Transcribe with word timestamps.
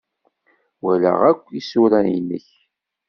Walaɣ 0.83 1.19
akk 1.31 1.43
isura-nnek. 1.59 2.47